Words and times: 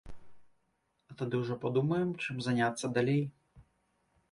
А 1.11 1.17
тады 1.19 1.35
ўжо 1.43 1.57
падумаем, 1.67 2.09
чым 2.25 2.35
заняцца 2.49 2.93
далей. 2.99 3.23